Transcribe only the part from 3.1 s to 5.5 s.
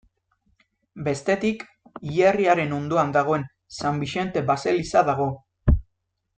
dagoen San Bixente baseliza dago.